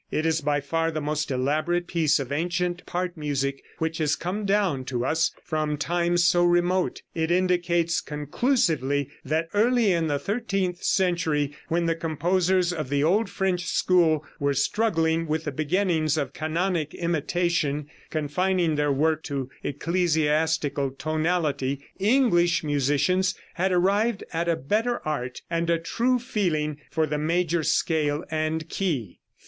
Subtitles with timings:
[0.09, 4.45] It is by far the most elaborate piece of ancient part music which has come
[4.47, 7.03] down to us from times so remote.
[7.13, 13.29] It indicates conclusively that early in the thirteenth century, when the composers of the old
[13.29, 20.89] French school were struggling with the beginnings of canonic imitation, confining their work to ecclesiastical
[20.97, 27.19] tonality, English musicians had arrived at a better art and a true feeling for the
[27.19, 29.19] major scale and key.